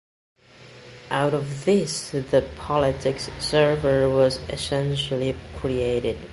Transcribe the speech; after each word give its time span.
Out 1.11 1.35
of 1.35 1.63
this 1.65 2.09
the 2.09 2.49
Politics 2.57 3.29
server 3.39 4.09
was 4.09 4.39
essentially 4.49 5.35
created. 5.57 6.17